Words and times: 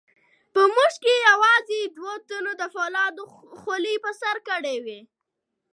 په 0.53 0.61
موږ 0.75 0.93
کې 1.03 1.13
یوازې 1.29 1.79
دوو 1.95 2.13
تنو 2.27 2.51
د 2.61 2.63
فولادو 2.73 3.23
خولۍ 3.59 3.95
په 4.03 4.11
سر 4.21 4.35
کړې 4.47 4.75
وې. 4.85 4.99